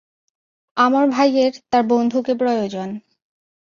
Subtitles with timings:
[0.77, 2.89] আমার ভাইয়ের, তার বন্ধুকে প্রয়োজন।